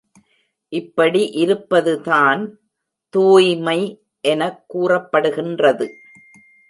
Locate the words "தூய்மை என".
3.13-4.41